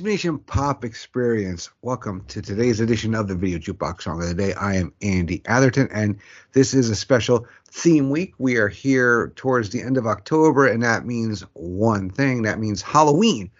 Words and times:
Place 0.00 0.12
Nation 0.12 0.38
Pop 0.38 0.82
Experience. 0.82 1.68
Welcome 1.82 2.24
to 2.28 2.40
today's 2.40 2.80
edition 2.80 3.14
of 3.14 3.28
the 3.28 3.34
Video 3.34 3.58
Jukebox 3.58 4.00
Song 4.00 4.22
of 4.22 4.28
the 4.28 4.34
Day. 4.34 4.54
I 4.54 4.76
am 4.76 4.94
Andy 5.02 5.42
Atherton, 5.44 5.88
and 5.92 6.18
this 6.52 6.72
is 6.72 6.88
a 6.88 6.96
special 6.96 7.46
theme 7.70 8.08
week. 8.08 8.32
We 8.38 8.56
are 8.56 8.68
here 8.68 9.30
towards 9.36 9.68
the 9.68 9.82
end 9.82 9.98
of 9.98 10.06
October, 10.06 10.66
and 10.66 10.82
that 10.84 11.04
means 11.04 11.42
one 11.52 12.08
thing 12.08 12.42
that 12.42 12.58
means 12.58 12.80
Halloween 12.80 13.50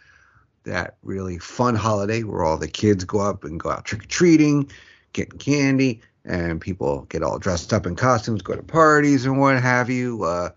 that 0.65 0.97
really 1.03 1.39
fun 1.39 1.75
holiday 1.75 2.23
where 2.23 2.43
all 2.43 2.57
the 2.57 2.69
kids 2.69 3.05
go 3.05 3.21
up 3.21 3.45
and 3.45 3.61
go 3.61 3.71
out 3.71 3.85
trick 3.85 4.05
or 4.05 4.09
treating, 4.09 4.71
getting 5.13 5.39
candy, 5.39 6.01
and 6.25 6.59
people 6.59 7.03
get 7.11 7.23
all 7.23 7.39
dressed 7.39 7.75
up 7.75 7.85
in 7.85 7.97
costumes, 7.97 8.41
go 8.41 8.57
to 8.57 8.63
parties 8.63 9.27
and 9.27 9.39
what 9.39 9.61
have 9.61 9.91
you. 9.91 10.25
Uh, 10.25 10.49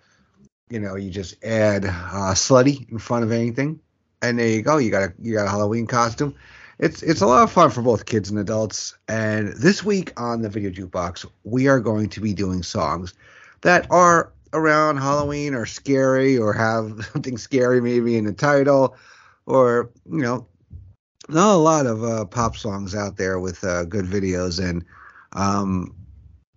you 0.69 0.79
know, 0.79 0.95
you 0.95 1.09
just 1.09 1.43
add 1.43 1.83
uh, 1.83 2.33
slutty 2.35 2.89
in 2.89 2.99
front 2.99 3.25
of 3.25 3.33
anything, 3.33 3.81
and 4.23 4.39
there 4.39 4.47
you 4.47 4.61
go. 4.61 4.77
You 4.77 4.89
got 4.89 5.03
a 5.03 5.13
you 5.19 5.33
got 5.33 5.45
a 5.45 5.49
Halloween 5.49 5.85
costume. 5.85 6.33
It's 6.79 7.03
it's 7.03 7.21
a 7.21 7.27
lot 7.27 7.43
of 7.43 7.51
fun 7.51 7.69
for 7.69 7.81
both 7.81 8.05
kids 8.05 8.29
and 8.29 8.39
adults. 8.39 8.95
And 9.07 9.49
this 9.49 9.83
week 9.83 10.19
on 10.19 10.41
the 10.41 10.49
Video 10.49 10.71
Jukebox, 10.71 11.25
we 11.43 11.67
are 11.67 11.79
going 11.79 12.09
to 12.09 12.21
be 12.21 12.33
doing 12.33 12.63
songs 12.63 13.13
that 13.61 13.85
are 13.91 14.31
around 14.53 14.97
Halloween 14.97 15.53
or 15.53 15.65
scary 15.65 16.37
or 16.37 16.53
have 16.53 17.05
something 17.11 17.37
scary 17.37 17.81
maybe 17.81 18.17
in 18.17 18.23
the 18.23 18.33
title 18.33 18.95
or 19.45 19.91
you 20.09 20.21
know, 20.21 20.47
not 21.27 21.53
a 21.53 21.57
lot 21.57 21.85
of 21.85 22.03
uh, 22.03 22.25
pop 22.25 22.55
songs 22.55 22.95
out 22.95 23.17
there 23.17 23.39
with 23.39 23.63
uh, 23.63 23.83
good 23.83 24.05
videos 24.05 24.63
and 24.63 24.85
um, 25.33 25.93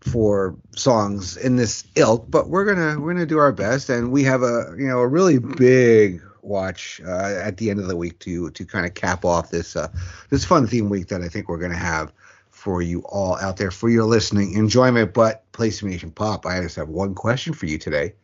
for 0.00 0.56
songs 0.76 1.36
in 1.36 1.56
this 1.56 1.84
ilk. 1.96 2.30
But 2.30 2.48
we're 2.48 2.64
gonna 2.64 3.00
we're 3.00 3.12
gonna 3.12 3.26
do 3.26 3.38
our 3.38 3.52
best, 3.52 3.90
and 3.90 4.12
we 4.12 4.22
have 4.22 4.44
a 4.44 4.72
you 4.78 4.86
know 4.86 5.00
a 5.00 5.08
really 5.08 5.38
big 5.38 6.22
watch 6.46 7.00
uh, 7.04 7.40
at 7.42 7.56
the 7.56 7.70
end 7.70 7.80
of 7.80 7.88
the 7.88 7.96
week 7.96 8.18
to 8.20 8.50
to 8.50 8.64
kind 8.64 8.86
of 8.86 8.94
cap 8.94 9.24
off 9.24 9.50
this 9.50 9.76
uh, 9.76 9.88
this 10.30 10.44
fun 10.44 10.66
theme 10.66 10.88
week 10.88 11.08
that 11.08 11.22
I 11.22 11.28
think 11.28 11.48
we're 11.48 11.58
gonna 11.58 11.76
have 11.76 12.12
for 12.50 12.82
you 12.82 13.00
all 13.00 13.36
out 13.36 13.56
there 13.56 13.70
for 13.70 13.88
your 13.88 14.04
listening 14.04 14.54
enjoyment. 14.54 15.12
But 15.12 15.50
PlayStation 15.52 16.14
Pop, 16.14 16.46
I 16.46 16.60
just 16.60 16.76
have 16.76 16.88
one 16.88 17.14
question 17.14 17.52
for 17.52 17.66
you 17.66 17.78
today. 17.78 18.14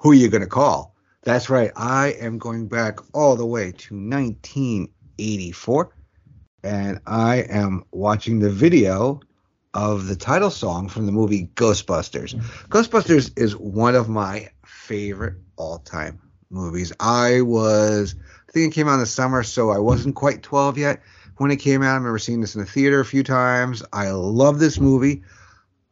Who 0.00 0.10
are 0.10 0.14
you 0.14 0.28
gonna 0.28 0.46
call? 0.46 0.94
That's 1.22 1.50
right. 1.50 1.72
I 1.74 2.08
am 2.20 2.38
going 2.38 2.68
back 2.68 2.98
all 3.14 3.34
the 3.34 3.46
way 3.46 3.72
to 3.72 3.94
1984, 3.94 5.92
and 6.62 7.00
I 7.06 7.36
am 7.48 7.84
watching 7.90 8.38
the 8.38 8.50
video 8.50 9.20
of 9.74 10.06
the 10.06 10.16
title 10.16 10.50
song 10.50 10.88
from 10.88 11.06
the 11.06 11.12
movie 11.12 11.50
Ghostbusters. 11.54 12.34
Ghostbusters 12.68 13.36
is 13.36 13.56
one 13.56 13.94
of 13.94 14.08
my 14.08 14.48
favorite 14.64 15.34
all-time 15.56 16.20
movies. 16.50 16.92
I 17.00 17.40
was, 17.42 18.14
I 18.48 18.52
think 18.52 18.72
it 18.72 18.74
came 18.74 18.88
out 18.88 18.94
in 18.94 19.00
the 19.00 19.06
summer, 19.06 19.42
so 19.42 19.70
I 19.70 19.78
wasn't 19.78 20.14
quite 20.14 20.42
12 20.42 20.78
yet 20.78 21.02
when 21.36 21.50
it 21.50 21.56
came 21.56 21.82
out. 21.82 21.92
I 21.92 21.96
remember 21.96 22.18
seeing 22.18 22.40
this 22.40 22.54
in 22.54 22.60
the 22.60 22.66
theater 22.66 23.00
a 23.00 23.04
few 23.04 23.22
times. 23.22 23.82
I 23.92 24.10
love 24.10 24.58
this 24.58 24.80
movie. 24.80 25.22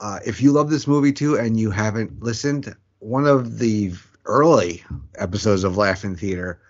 Uh, 0.00 0.20
if 0.26 0.40
you 0.40 0.52
love 0.52 0.70
this 0.70 0.86
movie 0.86 1.12
too 1.12 1.36
and 1.36 1.58
you 1.58 1.70
haven't 1.70 2.22
listened, 2.22 2.74
one 2.98 3.26
of 3.26 3.58
the 3.58 3.92
early 4.26 4.82
episodes 5.16 5.64
of 5.64 5.76
Laughing 5.76 6.16
Theater 6.16 6.60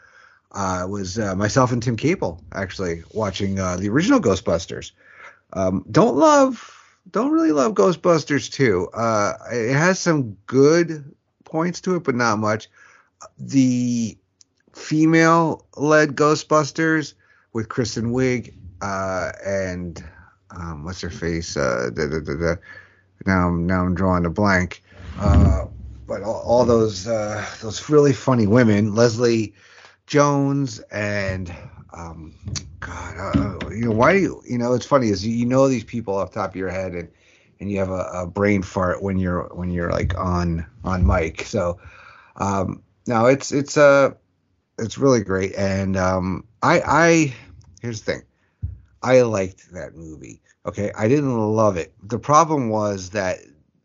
uh, 0.52 0.86
was 0.88 1.18
uh, 1.18 1.34
myself 1.34 1.72
and 1.72 1.82
Tim 1.82 1.96
Capel 1.96 2.42
actually 2.52 3.02
watching 3.12 3.58
uh, 3.58 3.76
the 3.76 3.88
original 3.88 4.20
Ghostbusters. 4.20 4.92
Um, 5.52 5.84
don't 5.90 6.16
love, 6.16 6.72
don't 7.10 7.32
really 7.32 7.52
love 7.52 7.74
Ghostbusters 7.74 8.50
2. 8.50 8.88
Uh, 8.92 9.32
it 9.52 9.74
has 9.74 9.98
some 9.98 10.36
good 10.46 11.14
points 11.44 11.80
to 11.82 11.96
it, 11.96 12.04
but 12.04 12.14
not 12.14 12.38
much. 12.38 12.68
The 13.38 14.16
female-led 14.72 16.16
Ghostbusters 16.16 17.14
with 17.52 17.68
Kristen 17.68 18.12
Wiig 18.12 18.52
uh, 18.80 19.32
and 19.44 20.02
um, 20.50 20.84
what's 20.84 21.00
her 21.00 21.10
face? 21.10 21.56
Uh, 21.56 21.90
da, 21.92 22.06
da, 22.06 22.20
da, 22.20 22.54
now, 23.26 23.48
I'm, 23.48 23.66
now 23.66 23.82
I'm 23.82 23.94
drawing 23.94 24.26
a 24.26 24.30
blank 24.30 24.82
but 26.06 26.22
all, 26.22 26.42
all 26.44 26.64
those 26.64 27.06
uh, 27.06 27.44
those 27.60 27.88
really 27.88 28.12
funny 28.12 28.46
women, 28.46 28.94
Leslie 28.94 29.54
Jones 30.06 30.80
and 30.90 31.54
um, 31.92 32.34
God, 32.80 33.16
uh, 33.16 33.70
you 33.70 33.86
know 33.86 33.92
why 33.92 34.12
you 34.12 34.42
you 34.48 34.58
know 34.58 34.74
it's 34.74 34.86
funny 34.86 35.08
is 35.08 35.26
you, 35.26 35.34
you 35.34 35.46
know 35.46 35.68
these 35.68 35.84
people 35.84 36.16
off 36.16 36.32
the 36.32 36.40
top 36.40 36.50
of 36.50 36.56
your 36.56 36.70
head 36.70 36.92
and 36.92 37.08
and 37.60 37.70
you 37.70 37.78
have 37.78 37.90
a, 37.90 38.10
a 38.12 38.26
brain 38.26 38.62
fart 38.62 39.02
when 39.02 39.18
you're 39.18 39.48
when 39.54 39.70
you're 39.70 39.90
like 39.90 40.16
on 40.18 40.66
on 40.84 41.06
mic. 41.06 41.42
So 41.42 41.78
um, 42.36 42.82
no, 43.06 43.26
it's 43.26 43.52
it's 43.52 43.76
uh 43.76 44.10
it's 44.78 44.98
really 44.98 45.22
great 45.22 45.54
and 45.54 45.96
um, 45.96 46.44
I 46.62 46.80
I 46.80 47.34
here's 47.80 48.02
the 48.02 48.12
thing. 48.12 48.22
I 49.02 49.22
liked 49.22 49.72
that 49.72 49.94
movie. 49.94 50.40
Okay, 50.66 50.90
I 50.96 51.08
didn't 51.08 51.36
love 51.38 51.76
it. 51.76 51.92
The 52.02 52.18
problem 52.18 52.70
was 52.70 53.10
that 53.10 53.40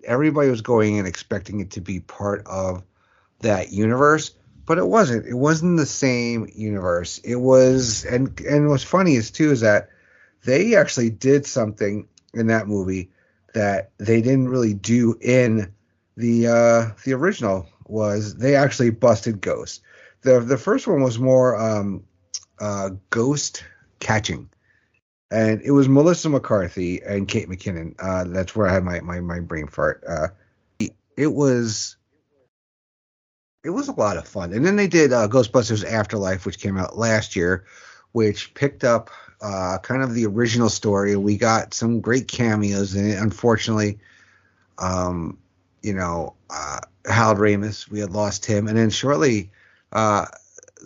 everybody 0.06 0.50
was 0.50 0.62
going 0.62 0.96
in 0.96 1.06
expecting 1.06 1.60
it 1.60 1.72
to 1.72 1.82
be 1.82 2.00
part 2.00 2.48
of 2.48 2.84
that 3.42 3.72
universe, 3.72 4.32
but 4.66 4.78
it 4.78 4.88
wasn't. 4.88 5.26
It 5.26 5.36
wasn't 5.36 5.78
the 5.78 5.86
same 5.86 6.48
universe. 6.54 7.18
It 7.20 7.36
was, 7.36 8.06
and 8.06 8.40
and 8.42 8.70
what's 8.70 8.84
funny 8.84 9.16
is 9.16 9.32
too 9.32 9.52
is 9.52 9.62
that 9.62 9.90
they 10.46 10.76
actually 10.76 11.10
did 11.10 11.46
something 11.46 12.08
in 12.34 12.48
that 12.48 12.68
movie 12.68 13.12
that 13.54 13.92
they 13.98 14.22
didn't 14.22 14.50
really 14.50 14.74
do 14.74 15.18
in 15.20 15.74
the 16.16 16.48
uh, 16.48 16.92
the 17.04 17.14
original. 17.14 17.68
Was 17.90 18.36
they 18.36 18.56
actually 18.56 18.92
busted 18.92 19.42
ghosts? 19.42 19.82
the 20.22 20.40
The 20.40 20.58
first 20.58 20.88
one 20.88 21.02
was 21.02 21.20
more 21.20 21.60
um, 21.60 22.04
uh, 22.60 22.92
ghost 23.10 23.64
catching 24.00 24.50
and 25.32 25.62
it 25.62 25.72
was 25.72 25.88
Melissa 25.88 26.30
McCarthy 26.30 27.02
and 27.04 27.28
Kate 27.28 27.48
McKinnon. 27.48 27.96
Uh, 28.00 28.24
that's 28.26 28.56
where 28.56 28.68
I 28.68 28.74
had 28.74 28.84
my 28.84 29.00
my, 29.02 29.20
my 29.20 29.40
brain 29.40 29.68
fart. 29.68 30.04
Uh, 30.08 30.28
it 30.80 31.34
was 31.34 31.98
it 33.64 33.70
was 33.70 33.90
a 33.90 33.94
lot 33.94 34.18
of 34.18 34.28
fun. 34.28 34.54
And 34.54 34.66
then 34.66 34.78
they 34.78 34.88
did 34.88 35.12
uh, 35.12 35.28
Ghostbusters 35.28 35.86
Afterlife, 35.86 36.46
which 36.46 36.60
came 36.60 36.78
out 36.78 36.98
last 36.98 37.36
year, 37.36 37.66
which 38.14 38.54
picked 38.54 38.84
up 38.84 39.10
uh, 39.42 39.78
kind 39.84 40.02
of 40.02 40.14
the 40.14 40.26
original 40.26 40.70
story. 40.70 41.16
We 41.16 41.38
got 41.38 41.74
some 41.74 42.00
great 42.00 42.28
cameos 42.28 42.96
it. 42.96 43.20
Unfortunately, 43.20 44.00
um, 44.78 45.38
you 45.82 45.94
know, 45.94 46.36
uh, 46.50 46.80
Harold 47.06 47.40
we 47.40 48.00
had 48.00 48.12
lost 48.12 48.46
him, 48.46 48.68
and 48.68 48.78
then 48.78 48.90
shortly 48.90 49.52
uh, 49.92 50.26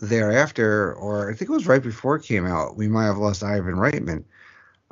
thereafter, 0.01 0.93
or 0.93 1.29
I 1.29 1.33
think 1.33 1.49
it 1.49 1.53
was 1.53 1.67
right 1.67 1.81
before 1.81 2.15
it 2.15 2.23
came 2.23 2.45
out, 2.45 2.77
we 2.77 2.87
might 2.87 3.05
have 3.05 3.17
lost 3.17 3.43
Ivan 3.43 3.75
Reitman. 3.75 4.23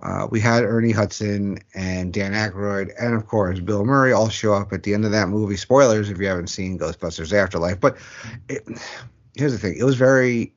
Uh, 0.01 0.28
we 0.31 0.39
had 0.39 0.63
Ernie 0.63 0.91
Hudson 0.91 1.59
and 1.75 2.12
Dan 2.12 2.34
Aykroyd, 2.34 2.91
and 3.00 3.13
of 3.13 3.28
course 3.28 3.59
Bill 3.59 3.85
Murray 3.85 4.12
all 4.12 4.29
show 4.29 4.53
up 4.53 4.73
at 4.73 4.81
the 4.81 4.95
end 4.95 5.06
of 5.06 5.12
that 5.12 5.29
movie. 5.29 5.57
Spoilers 5.57 6.09
if 6.09 6.18
you 6.18 6.25
haven't 6.25 6.47
seen 6.47 6.79
Ghostbusters 6.79 7.33
Afterlife, 7.33 7.79
but 7.79 7.97
it, 8.50 8.68
here's 9.35 9.51
the 9.51 9.59
thing: 9.59 9.78
it 9.78 9.83
was 9.83 9.95
very 9.95 10.53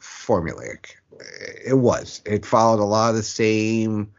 formulaic. 0.00 0.86
It 1.64 1.74
was. 1.74 2.22
It 2.24 2.46
followed 2.46 2.80
a 2.80 2.84
lot 2.84 3.10
of 3.10 3.16
the 3.16 3.22
same 3.22 4.12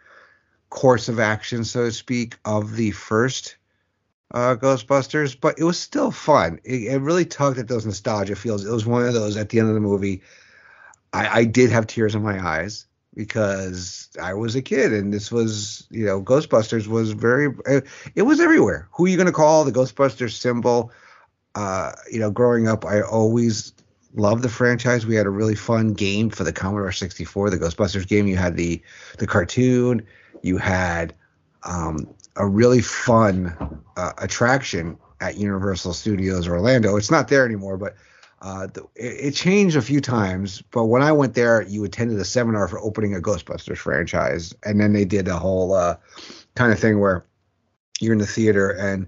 course 0.70 1.08
of 1.08 1.20
action, 1.20 1.64
so 1.64 1.86
to 1.86 1.92
speak, 1.92 2.38
of 2.44 2.76
the 2.76 2.92
first 2.92 3.56
uh, 4.34 4.56
Ghostbusters, 4.56 5.40
but 5.40 5.60
it 5.60 5.64
was 5.64 5.80
still 5.80 6.12
fun. 6.12 6.60
It, 6.64 6.94
it, 6.94 7.02
really 7.02 7.26
tugged 7.26 7.60
at 7.60 7.68
those 7.68 7.86
nostalgia 7.86 8.36
feels. 8.36 8.66
It 8.66 8.72
was 8.72 8.86
one 8.86 9.06
of 9.06 9.14
those 9.14 9.38
at 9.38 9.50
the 9.50 9.60
end 9.60 9.70
of 9.70 9.76
the 9.76 9.82
movie. 9.82 10.22
I, 11.14 11.40
I 11.40 11.44
did 11.46 11.72
have 11.72 11.88
tears 11.88 12.16
in 12.16 12.24
my 12.24 12.46
eyes 12.46 12.86
because 13.16 14.10
I 14.22 14.34
was 14.34 14.56
a 14.56 14.62
kid 14.62 14.92
and 14.92 15.14
this 15.14 15.32
was, 15.32 15.88
you 15.90 16.06
know, 16.06 16.22
Ghostbusters 16.22 16.88
was 16.88 17.12
very, 17.12 17.54
it 18.16 18.24
was 18.24 18.40
everywhere. 18.40 18.90
Who 18.94 19.06
are 19.06 19.08
you 19.08 19.16
going 19.16 19.28
to 19.28 19.32
call 19.32 19.64
the 19.64 19.72
Ghostbusters 19.72 20.32
symbol? 20.32 20.92
Uh, 21.54 21.94
you 22.12 22.20
know, 22.20 22.32
growing 22.32 22.68
up, 22.68 22.86
I 22.86 23.02
always 23.02 23.72
loved 24.16 24.44
the 24.44 24.50
franchise. 24.50 25.06
We 25.06 25.16
had 25.16 25.26
a 25.26 25.32
really 25.32 25.56
fun 25.56 25.94
game 25.94 26.30
for 26.30 26.44
the 26.44 26.52
Commodore 26.52 26.92
64, 26.92 27.50
the 27.50 27.58
Ghostbusters 27.58 28.08
game. 28.08 28.28
You 28.28 28.36
had 28.36 28.58
the 28.58 28.82
the 29.18 29.28
cartoon, 29.28 30.06
you 30.42 30.58
had 30.58 31.14
um, 31.64 32.08
a 32.36 32.46
really 32.46 32.82
fun 32.82 33.56
uh, 33.98 34.14
attraction 34.18 34.98
at 35.22 35.38
Universal 35.38 35.94
Studios 35.94 36.48
Orlando. 36.48 36.98
It's 36.98 37.12
not 37.12 37.28
there 37.28 37.46
anymore, 37.46 37.78
but 37.78 37.96
Uh, 38.42 38.68
the, 38.68 38.82
it, 38.96 39.28
it, 39.28 39.34
changed 39.34 39.76
a 39.78 39.82
few 39.82 40.00
times, 40.02 40.62
but 40.70 40.86
when 40.86 41.02
I 41.02 41.12
went 41.12 41.34
there, 41.34 41.64
you 41.64 41.84
attended 41.86 42.20
a 42.20 42.26
seminar 42.26 42.68
for 42.68 42.80
opening 42.80 43.16
a 43.16 43.20
Ghostbusters 43.20 43.78
franchise, 43.80 44.54
and 44.64 44.80
then 44.80 44.94
they 44.94 45.06
did 45.06 45.28
a 45.28 45.40
whole 45.40 45.74
uh, 45.74 45.96
kind 46.54 46.72
of 46.72 46.78
thing 46.78 47.00
where 47.00 47.26
you're 48.00 48.14
in 48.14 48.20
the 48.20 48.28
theater 48.28 48.72
and 48.72 49.08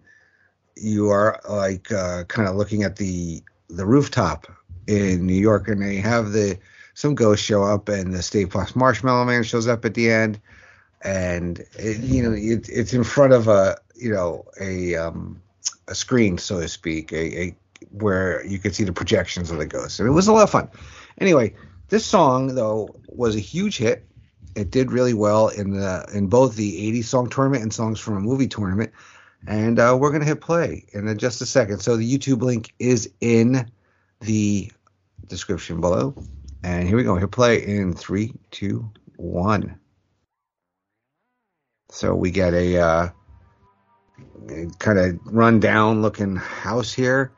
you 0.75 1.11
are 1.11 1.39
like 1.47 1.91
uh, 1.91 2.23
kind 2.23 2.47
of 2.47 2.55
looking 2.55 2.83
at 2.83 2.95
the 2.95 3.43
the 3.69 3.85
rooftop 3.85 4.47
in 4.87 5.27
New 5.27 5.39
York, 5.39 5.67
and 5.67 5.81
they 5.81 5.97
have 5.97 6.31
the 6.31 6.57
some 6.93 7.13
ghosts 7.13 7.45
show 7.45 7.63
up, 7.63 7.89
and 7.89 8.13
the 8.13 8.23
Stay 8.23 8.45
Puft 8.45 8.75
Marshmallow 8.75 9.25
Man 9.25 9.43
shows 9.43 9.67
up 9.67 9.85
at 9.85 9.93
the 9.93 10.09
end, 10.09 10.39
and 11.01 11.59
it, 11.77 11.99
you 11.99 12.23
know 12.23 12.33
it, 12.33 12.67
it's 12.69 12.93
in 12.93 13.03
front 13.03 13.33
of 13.33 13.47
a 13.47 13.77
you 13.95 14.11
know 14.11 14.45
a 14.59 14.95
um, 14.95 15.41
a 15.87 15.95
screen, 15.95 16.37
so 16.37 16.59
to 16.59 16.67
speak, 16.67 17.11
a, 17.11 17.41
a 17.41 17.55
where 17.91 18.45
you 18.45 18.59
could 18.59 18.75
see 18.75 18.83
the 18.83 18.93
projections 18.93 19.51
of 19.51 19.57
the 19.57 19.65
ghosts, 19.65 19.99
and 19.99 20.07
it 20.07 20.11
was 20.11 20.27
a 20.27 20.33
lot 20.33 20.43
of 20.43 20.49
fun. 20.49 20.69
Anyway, 21.19 21.53
this 21.89 22.05
song 22.05 22.55
though 22.55 22.95
was 23.07 23.35
a 23.35 23.39
huge 23.39 23.77
hit. 23.77 24.05
It 24.55 24.71
did 24.71 24.91
really 24.91 25.13
well 25.13 25.49
in 25.49 25.71
the 25.71 26.05
in 26.13 26.27
both 26.27 26.55
the 26.55 26.91
80s 26.91 27.05
song 27.05 27.29
tournament 27.29 27.63
and 27.63 27.73
songs 27.73 27.99
from 27.99 28.17
a 28.17 28.19
movie 28.19 28.47
tournament. 28.47 28.91
And 29.45 29.79
uh, 29.79 29.95
we're 29.99 30.11
gonna 30.11 30.25
hit 30.25 30.41
play 30.41 30.85
in 30.93 31.15
just 31.17 31.41
a 31.41 31.45
second. 31.45 31.79
So 31.79 31.95
the 31.95 32.17
YouTube 32.17 32.41
link 32.41 32.73
is 32.79 33.09
in 33.21 33.69
the 34.21 34.71
description 35.27 35.79
below. 35.79 36.15
And 36.63 36.87
here 36.87 36.97
we 36.97 37.03
go. 37.03 37.15
Hit 37.15 37.31
play 37.31 37.63
in 37.63 37.93
three, 37.93 38.33
two, 38.49 38.89
one. 39.15 39.79
So 41.97 42.13
we 42.13 42.29
get 42.29 42.53
a 42.53 42.77
uh, 42.77 43.09
kind 44.77 44.99
of 44.99 45.19
run 45.25 45.59
down 45.59 46.03
looking 46.03 46.35
house 46.35 46.93
here 46.93 47.31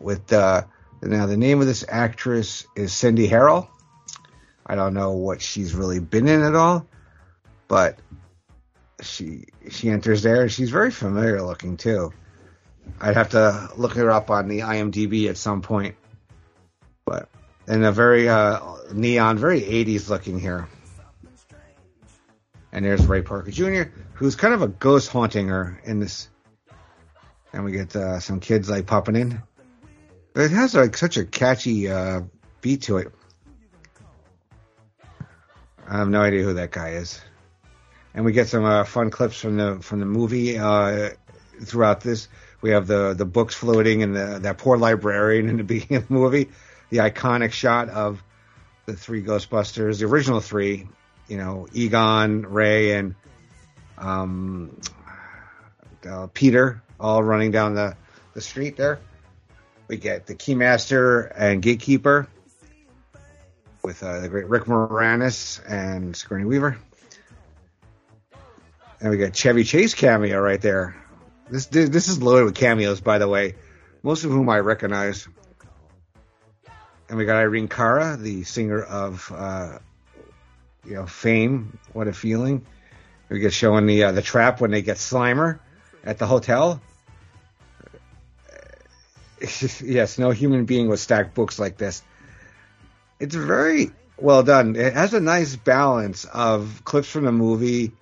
with 0.00 0.32
uh, 0.32 0.62
now 1.00 1.26
the 1.26 1.36
name 1.36 1.60
of 1.60 1.68
this 1.68 1.84
actress 1.88 2.66
is 2.74 2.92
Cindy 2.92 3.28
Harrell. 3.28 3.68
I 4.66 4.74
don't 4.74 4.92
know 4.92 5.12
what 5.12 5.40
she's 5.40 5.72
really 5.72 6.00
been 6.00 6.26
in 6.26 6.42
at 6.42 6.56
all, 6.56 6.84
but 7.68 8.00
she 9.02 9.44
she 9.70 9.88
enters 9.88 10.24
there 10.24 10.42
and 10.42 10.50
she's 10.50 10.70
very 10.70 10.90
familiar 10.90 11.40
looking 11.40 11.76
too. 11.76 12.12
I'd 13.00 13.14
have 13.14 13.28
to 13.30 13.70
look 13.76 13.92
her 13.92 14.10
up 14.10 14.30
on 14.30 14.48
the 14.48 14.60
IMDb 14.60 15.28
at 15.28 15.36
some 15.36 15.62
point, 15.62 15.94
but 17.04 17.28
in 17.68 17.84
a 17.84 17.92
very 17.92 18.28
uh, 18.28 18.58
neon, 18.92 19.38
very 19.38 19.60
80s 19.60 20.08
looking 20.08 20.40
here. 20.40 20.66
And 22.72 22.84
there's 22.84 23.04
Ray 23.06 23.22
Parker 23.22 23.50
Jr., 23.50 23.90
who's 24.14 24.36
kind 24.36 24.54
of 24.54 24.62
a 24.62 24.68
ghost 24.68 25.08
haunting 25.08 25.48
her 25.48 25.80
in 25.84 25.98
this. 26.00 26.28
And 27.52 27.64
we 27.64 27.72
get 27.72 27.96
uh, 27.96 28.20
some 28.20 28.38
kids 28.38 28.70
like 28.70 28.86
popping 28.86 29.16
in. 29.16 29.42
It 30.36 30.52
has 30.52 30.74
like 30.74 30.96
such 30.96 31.16
a 31.16 31.24
catchy 31.24 31.88
uh, 31.88 32.22
beat 32.60 32.82
to 32.82 32.98
it. 32.98 33.12
I 35.88 35.98
have 35.98 36.08
no 36.08 36.20
idea 36.20 36.44
who 36.44 36.54
that 36.54 36.70
guy 36.70 36.90
is. 36.90 37.20
And 38.14 38.24
we 38.24 38.32
get 38.32 38.48
some 38.48 38.64
uh, 38.64 38.84
fun 38.84 39.10
clips 39.10 39.40
from 39.40 39.56
the 39.56 39.78
from 39.80 39.98
the 39.98 40.06
movie 40.06 40.56
uh, 40.56 41.10
throughout 41.62 42.00
this. 42.00 42.28
We 42.60 42.70
have 42.70 42.86
the 42.86 43.14
the 43.14 43.24
books 43.24 43.54
floating 43.54 44.04
and 44.04 44.14
the 44.14 44.38
that 44.42 44.58
poor 44.58 44.76
librarian 44.76 45.48
in 45.48 45.56
the 45.56 45.64
beginning 45.64 45.96
of 45.96 46.08
the 46.08 46.14
movie. 46.14 46.50
The 46.90 46.98
iconic 46.98 47.52
shot 47.52 47.88
of 47.88 48.22
the 48.86 48.94
three 48.94 49.22
Ghostbusters, 49.22 49.98
the 49.98 50.06
original 50.06 50.40
three, 50.40 50.88
you 51.30 51.36
know, 51.36 51.68
Egon, 51.72 52.42
Ray, 52.42 52.92
and 52.92 53.14
um, 53.96 54.76
uh, 56.06 56.26
Peter, 56.34 56.82
all 56.98 57.22
running 57.22 57.52
down 57.52 57.74
the, 57.74 57.96
the 58.34 58.40
street 58.40 58.76
there. 58.76 58.98
We 59.86 59.96
get 59.96 60.26
the 60.26 60.34
Keymaster 60.34 61.32
and 61.34 61.62
Gatekeeper 61.62 62.26
with 63.82 64.02
uh, 64.02 64.20
the 64.20 64.28
great 64.28 64.48
Rick 64.48 64.64
Moranis 64.64 65.60
and 65.68 66.16
Sigourney 66.16 66.44
Weaver. 66.44 66.76
And 69.00 69.10
we 69.10 69.16
got 69.16 69.34
Chevy 69.34 69.64
Chase 69.64 69.94
cameo 69.94 70.40
right 70.40 70.60
there. 70.60 70.96
This 71.48 71.66
this 71.66 72.08
is 72.08 72.22
loaded 72.22 72.44
with 72.44 72.54
cameos, 72.54 73.00
by 73.00 73.18
the 73.18 73.26
way, 73.26 73.54
most 74.02 74.24
of 74.24 74.30
whom 74.30 74.48
I 74.48 74.60
recognize. 74.60 75.26
And 77.08 77.18
we 77.18 77.24
got 77.24 77.36
Irene 77.36 77.66
Cara, 77.66 78.16
the 78.16 78.44
singer 78.44 78.80
of 78.80 79.32
uh, 79.34 79.78
you 80.84 80.94
know 80.94 81.06
Fame. 81.06 81.78
What 81.92 82.08
a 82.08 82.12
feeling! 82.12 82.66
We 83.28 83.40
get 83.40 83.52
showing 83.52 83.86
the 83.86 84.04
uh, 84.04 84.12
the 84.12 84.22
trap 84.22 84.60
when 84.60 84.70
they 84.70 84.82
get 84.82 84.96
Slimer 84.96 85.60
at 86.04 86.18
the 86.18 86.26
hotel. 86.26 86.80
yes, 89.82 90.18
no 90.18 90.30
human 90.30 90.64
being 90.64 90.88
would 90.88 90.98
stack 90.98 91.34
books 91.34 91.58
like 91.58 91.78
this. 91.78 92.02
It's 93.18 93.34
very 93.34 93.90
well 94.18 94.42
done. 94.42 94.76
It 94.76 94.92
has 94.92 95.14
a 95.14 95.20
nice 95.20 95.56
balance 95.56 96.24
of 96.24 96.82
clips 96.84 97.08
from 97.08 97.24
the 97.24 97.32
movie 97.32 97.92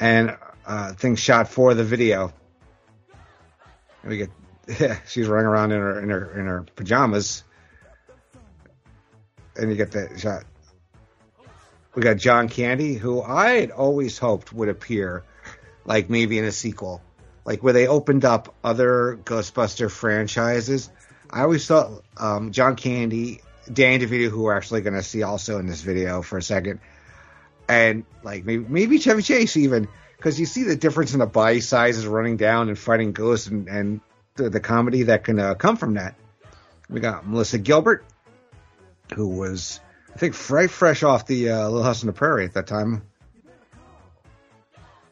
and 0.00 0.36
uh, 0.66 0.92
things 0.94 1.20
shot 1.20 1.48
for 1.48 1.74
the 1.74 1.84
video. 1.84 2.32
And 4.02 4.10
we 4.10 4.16
get 4.18 4.30
yeah, 4.78 4.98
she's 5.08 5.28
running 5.28 5.46
around 5.46 5.72
in 5.72 5.80
her 5.80 6.00
in 6.00 6.10
her 6.10 6.38
in 6.40 6.46
her 6.46 6.66
pajamas, 6.76 7.44
and 9.56 9.70
you 9.70 9.76
get 9.76 9.92
that 9.92 10.20
shot. 10.20 10.44
We 11.98 12.04
got 12.04 12.18
John 12.18 12.48
Candy, 12.48 12.94
who 12.94 13.20
I 13.20 13.58
had 13.58 13.72
always 13.72 14.18
hoped 14.18 14.52
would 14.52 14.68
appear, 14.68 15.24
like 15.84 16.08
maybe 16.08 16.38
in 16.38 16.44
a 16.44 16.52
sequel, 16.52 17.02
like 17.44 17.60
where 17.60 17.72
they 17.72 17.88
opened 17.88 18.24
up 18.24 18.54
other 18.62 19.18
Ghostbuster 19.24 19.90
franchises. 19.90 20.90
I 21.28 21.40
always 21.40 21.66
thought 21.66 22.04
um, 22.16 22.52
John 22.52 22.76
Candy, 22.76 23.40
Dan 23.72 23.98
DeVito, 23.98 24.28
who 24.28 24.44
we're 24.44 24.56
actually 24.56 24.82
going 24.82 24.94
to 24.94 25.02
see 25.02 25.24
also 25.24 25.58
in 25.58 25.66
this 25.66 25.80
video 25.80 26.22
for 26.22 26.38
a 26.38 26.42
second, 26.42 26.78
and 27.68 28.04
like 28.22 28.44
maybe 28.44 28.64
maybe 28.68 29.00
Chevy 29.00 29.22
Chase 29.22 29.56
even 29.56 29.88
because 30.16 30.38
you 30.38 30.46
see 30.46 30.62
the 30.62 30.76
difference 30.76 31.14
in 31.14 31.18
the 31.18 31.26
body 31.26 31.60
sizes 31.60 32.06
running 32.06 32.36
down 32.36 32.68
and 32.68 32.78
fighting 32.78 33.10
ghosts 33.10 33.48
and, 33.48 33.66
and 33.66 34.00
the, 34.36 34.48
the 34.48 34.60
comedy 34.60 35.02
that 35.02 35.24
can 35.24 35.40
uh, 35.40 35.54
come 35.56 35.76
from 35.76 35.94
that. 35.94 36.14
We 36.88 37.00
got 37.00 37.26
Melissa 37.26 37.58
Gilbert, 37.58 38.04
who 39.16 39.26
was 39.26 39.80
I 40.14 40.18
think 40.18 40.50
right 40.50 40.70
fresh 40.70 41.02
off 41.02 41.26
the 41.26 41.50
uh, 41.50 41.68
Little 41.68 41.82
House 41.82 42.02
on 42.02 42.06
the 42.06 42.12
Prairie 42.12 42.44
at 42.44 42.54
that 42.54 42.66
time, 42.66 43.02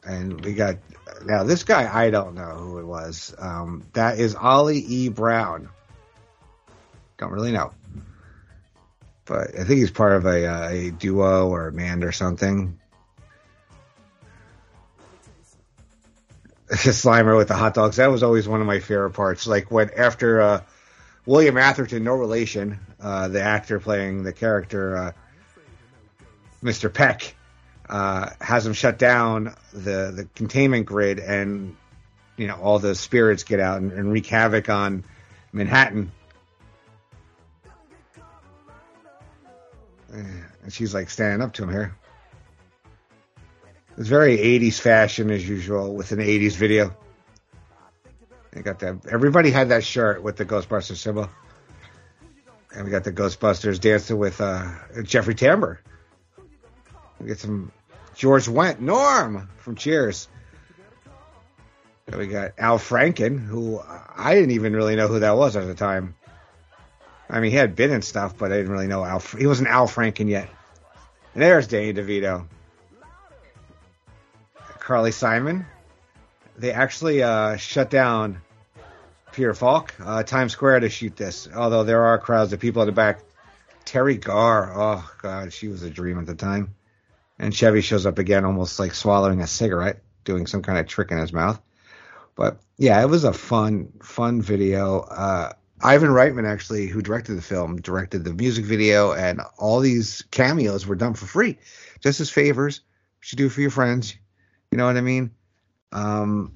and 0.04 0.44
we 0.44 0.54
got 0.54 0.76
now 1.25 1.44
this 1.44 1.64
guy 1.64 1.88
I 1.93 2.10
don't 2.10 2.34
know 2.34 2.54
who 2.56 2.78
it 2.78 2.87
was. 2.87 3.34
Um, 3.38 3.84
that 3.93 4.19
is 4.19 4.34
Ollie 4.34 4.78
E. 4.78 5.08
Brown. 5.08 5.69
Don't 7.19 7.32
really 7.32 7.52
know 7.52 7.72
but 9.26 9.58
I 9.58 9.64
think 9.64 9.81
he's 9.81 9.90
part 9.90 10.12
of 10.12 10.25
a, 10.25 10.46
uh, 10.46 10.69
a 10.69 10.90
duo 10.90 11.49
or 11.49 11.66
a 11.69 11.72
band 11.72 12.04
or 12.04 12.12
something. 12.12 12.78
Slimer 16.71 17.37
with 17.37 17.49
the 17.49 17.54
hot 17.54 17.75
dogs. 17.75 17.97
That 17.97 18.11
was 18.11 18.23
always 18.23 18.49
one 18.49 18.61
of 18.61 18.66
my 18.66 18.78
favorite 18.78 19.11
parts. 19.11 19.47
Like 19.47 19.71
when 19.71 19.90
after 19.97 20.40
uh, 20.40 20.62
William 21.26 21.59
Atherton, 21.59 22.04
no 22.04 22.14
relation, 22.14 22.78
uh, 23.00 23.29
the 23.29 23.43
actor 23.43 23.79
playing 23.81 24.23
the 24.23 24.33
character, 24.33 24.97
uh, 24.97 25.12
Mr. 26.62 26.93
Peck, 26.93 27.35
uh, 27.88 28.31
has 28.41 28.67
him 28.67 28.73
shut 28.73 28.99
down 28.99 29.55
the 29.73 30.12
the 30.15 30.29
containment 30.35 30.87
grid, 30.87 31.21
and 31.21 31.76
you 32.37 32.47
know 32.47 32.57
all 32.57 32.79
the 32.79 32.95
spirits 32.95 33.45
get 33.45 33.61
out 33.61 33.81
and, 33.81 33.93
and 33.93 34.11
wreak 34.11 34.26
havoc 34.26 34.69
on 34.69 35.05
Manhattan. 35.53 36.11
And 40.09 40.73
she's 40.73 40.95
like 40.95 41.11
standing 41.11 41.43
up 41.43 41.53
to 41.55 41.65
him 41.65 41.71
here. 41.71 41.97
It's 43.99 44.09
very 44.09 44.37
80s 44.37 44.81
fashion 44.81 45.31
as 45.31 45.47
usual 45.47 45.95
with 45.95 46.12
an 46.12 46.19
80s 46.19 46.55
video. 46.57 46.95
They 48.53 48.62
got 48.62 48.79
that. 48.81 49.07
Everybody 49.11 49.50
had 49.50 49.71
that 49.71 49.85
shirt 49.85 50.23
with 50.23 50.37
the 50.37 50.45
Ghostbusters 50.45 50.97
symbol. 50.97 51.31
And 52.75 52.85
we 52.85 52.90
got 52.90 53.04
the 53.04 53.12
Ghostbusters 53.12 53.80
dancing 53.80 54.18
with 54.18 54.40
uh, 54.40 54.70
Jeffrey 55.02 55.35
Tambor. 55.35 55.78
We 57.20 57.28
get 57.28 57.38
some 57.38 57.73
George 58.14 58.46
Wendt, 58.46 58.80
Norm 58.80 59.49
from 59.58 59.76
Cheers. 59.76 60.28
And 62.06 62.16
we 62.16 62.26
got 62.26 62.52
Al 62.58 62.78
Franken, 62.78 63.44
who 63.44 63.80
I 64.16 64.35
didn't 64.35 64.52
even 64.52 64.75
really 64.75 64.96
know 64.96 65.08
who 65.08 65.20
that 65.20 65.37
was 65.37 65.56
at 65.56 65.66
the 65.66 65.75
time. 65.75 66.14
I 67.28 67.40
mean, 67.40 67.50
he 67.50 67.56
had 67.56 67.75
been 67.75 67.90
in 67.90 68.02
stuff, 68.02 68.38
but 68.38 68.52
I 68.52 68.56
didn't 68.56 68.70
really 68.70 68.87
know 68.87 69.04
Al. 69.04 69.18
He 69.18 69.46
wasn't 69.46 69.68
Al 69.68 69.88
Franken 69.88 70.28
yet. 70.28 70.49
And 71.35 71.42
there's 71.42 71.66
Danny 71.66 71.92
DeVito. 71.92 72.46
Carly 74.78 75.11
Simon. 75.11 75.66
They 76.56 76.73
actually 76.73 77.23
uh, 77.23 77.56
shut 77.56 77.90
down 77.90 78.40
Peter 79.37 79.52
Falk, 79.52 79.93
uh, 80.02 80.23
Times 80.23 80.52
Square 80.52 80.81
to 80.81 80.88
shoot 80.88 81.14
this. 81.14 81.47
Although 81.55 81.85
there 81.85 82.07
are 82.07 82.19
crowds 82.19 82.55
of 82.55 82.59
people 82.59 82.81
in 82.81 82.87
the 82.87 82.93
back. 82.93 83.21
Teri 83.85 84.19
Garr. 84.19 84.73
Oh 84.75 85.11
God, 85.21 85.52
she 85.52 85.69
was 85.69 85.83
a 85.83 85.90
dream 85.90 86.19
at 86.19 86.25
the 86.25 86.35
time. 86.35 86.75
And 87.38 87.55
Chevy 87.55 87.83
shows 87.83 88.07
up 88.07 88.19
again, 88.19 88.47
almost 88.47 88.78
like 88.78 88.95
swallowing 88.95 89.43
a 89.43 89.47
cigarette, 89.47 90.02
doing 90.25 90.47
some 90.47 90.62
kind 90.62 90.78
of 90.78 90.87
trick 90.87 91.11
in 91.11 91.19
his 91.19 91.35
mouth. 91.35 91.61
But 92.35 92.61
yeah, 92.78 93.02
it 93.02 93.11
was 93.11 93.25
a 93.25 93.33
fun, 93.35 93.93
fun 94.02 94.40
video. 94.40 95.00
Uh, 95.00 95.52
Ivan 95.83 96.09
Reitman, 96.09 96.50
actually, 96.50 96.87
who 96.87 97.02
directed 97.02 97.35
the 97.35 97.43
film, 97.43 97.76
directed 97.76 98.25
the 98.25 98.33
music 98.33 98.64
video, 98.64 99.12
and 99.12 99.43
all 99.59 99.81
these 99.81 100.23
cameos 100.31 100.87
were 100.87 100.97
done 100.97 101.12
for 101.12 101.26
free, 101.26 101.59
just 102.00 102.21
as 102.21 102.31
favors. 102.31 102.81
You 103.21 103.21
should 103.21 103.38
do 103.38 103.50
for 103.50 103.61
your 103.61 103.71
friends. 103.71 104.16
You 104.71 104.78
know 104.78 104.87
what 104.87 104.97
I 104.97 105.02
mean? 105.02 105.33
Um, 105.93 106.52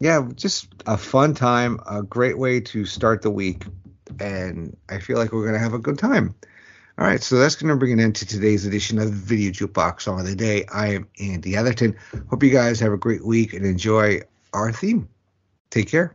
yeah, 0.00 0.28
just 0.34 0.68
a 0.86 0.96
fun 0.96 1.34
time, 1.34 1.80
a 1.88 2.02
great 2.02 2.38
way 2.38 2.60
to 2.60 2.84
start 2.84 3.22
the 3.22 3.30
week, 3.30 3.64
and 4.20 4.76
I 4.88 4.98
feel 4.98 5.18
like 5.18 5.32
we're 5.32 5.46
gonna 5.46 5.58
have 5.58 5.74
a 5.74 5.78
good 5.78 5.98
time. 5.98 6.34
All 6.96 7.04
right, 7.04 7.20
so 7.20 7.38
that's 7.38 7.56
going 7.56 7.70
to 7.70 7.76
bring 7.76 7.92
an 7.92 7.98
end 7.98 8.14
to 8.16 8.26
today's 8.26 8.66
edition 8.66 9.00
of 9.00 9.10
Video 9.10 9.50
Jukebox 9.50 10.02
Song 10.02 10.20
of 10.20 10.26
the 10.26 10.36
Day. 10.36 10.64
I 10.72 10.94
am 10.94 11.08
Andy 11.18 11.56
Atherton. 11.56 11.96
Hope 12.30 12.44
you 12.44 12.50
guys 12.50 12.78
have 12.78 12.92
a 12.92 12.96
great 12.96 13.26
week 13.26 13.52
and 13.52 13.66
enjoy 13.66 14.20
our 14.52 14.70
theme. 14.70 15.08
Take 15.70 15.88
care. 15.88 16.14